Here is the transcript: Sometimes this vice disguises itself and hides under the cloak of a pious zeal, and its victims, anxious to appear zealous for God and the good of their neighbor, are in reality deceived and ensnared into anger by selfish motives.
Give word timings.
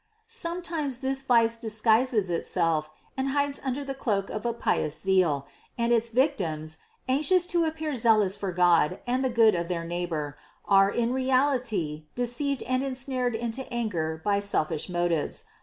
Sometimes 0.25 1.01
this 1.01 1.21
vice 1.21 1.59
disguises 1.59 2.31
itself 2.31 2.89
and 3.15 3.29
hides 3.29 3.61
under 3.63 3.85
the 3.85 3.93
cloak 3.93 4.31
of 4.31 4.47
a 4.47 4.51
pious 4.51 4.99
zeal, 4.99 5.45
and 5.77 5.93
its 5.93 6.09
victims, 6.09 6.79
anxious 7.07 7.45
to 7.45 7.65
appear 7.65 7.93
zealous 7.93 8.35
for 8.35 8.51
God 8.51 8.99
and 9.05 9.23
the 9.23 9.29
good 9.29 9.53
of 9.53 9.67
their 9.67 9.83
neighbor, 9.83 10.39
are 10.67 10.89
in 10.89 11.13
reality 11.13 12.07
deceived 12.15 12.63
and 12.63 12.81
ensnared 12.81 13.35
into 13.35 13.71
anger 13.71 14.19
by 14.25 14.39
selfish 14.39 14.89
motives. 14.89 15.45